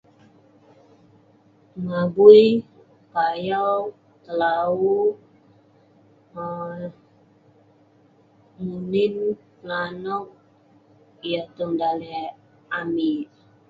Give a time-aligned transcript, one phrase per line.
[1.87, 2.45] Mabui,
[3.11, 3.79] payau,
[4.23, 4.93] telawu
[6.41, 6.79] um
[8.59, 9.15] munin,
[9.59, 10.25] pelanok
[11.31, 12.23] yah tong daleh
[12.79, 13.27] amik..